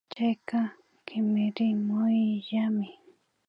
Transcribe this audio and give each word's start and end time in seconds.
Chayka 0.13 0.61
kimirimunllami 1.05 2.89